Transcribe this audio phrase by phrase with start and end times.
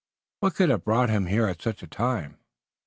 [0.39, 2.39] "What could have brought him here at such a time?"